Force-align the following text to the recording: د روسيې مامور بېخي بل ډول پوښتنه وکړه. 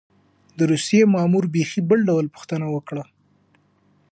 د 0.57 0.59
روسيې 0.71 1.01
مامور 1.13 1.45
بېخي 1.53 1.81
بل 1.89 1.99
ډول 2.09 2.25
پوښتنه 2.35 2.65
وکړه. 2.75 3.03